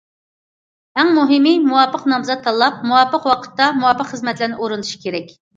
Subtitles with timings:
[1.01, 5.33] ئەڭ مۇھىمى مۇۋاپىق نامزات تاللاپ، مۇۋاپىق ۋاقىتتا، مۇۋاپىق خىزمەتلەرنى ئورۇندىشى كېرەك.